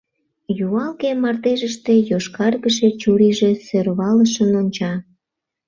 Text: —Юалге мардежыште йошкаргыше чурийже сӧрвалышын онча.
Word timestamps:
—Юалге 0.65 1.11
мардежыште 1.21 1.93
йошкаргыше 2.09 2.89
чурийже 3.01 3.51
сӧрвалышын 3.65 4.51
онча. 4.61 4.93